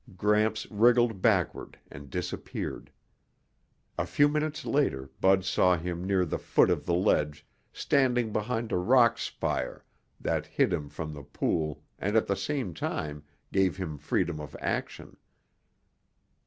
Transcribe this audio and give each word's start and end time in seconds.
Gramps 0.17 0.65
wriggled 0.71 1.21
backward 1.21 1.77
and 1.91 2.09
disappeared. 2.09 2.89
A 3.99 4.07
few 4.07 4.27
minutes 4.27 4.65
later 4.65 5.11
Bud 5.21 5.45
saw 5.45 5.77
him 5.77 6.03
near 6.03 6.25
the 6.25 6.39
foot 6.39 6.71
of 6.71 6.87
the 6.87 6.93
ledge 6.95 7.45
standing 7.71 8.33
behind 8.33 8.71
a 8.71 8.77
rock 8.77 9.19
spire 9.19 9.85
that 10.19 10.47
hid 10.47 10.73
him 10.73 10.89
from 10.89 11.13
the 11.13 11.21
pool 11.21 11.83
and 11.99 12.15
at 12.15 12.25
the 12.25 12.35
same 12.35 12.73
time 12.73 13.21
gave 13.51 13.77
him 13.77 13.99
freedom 13.99 14.39
of 14.39 14.55
action. 14.59 15.17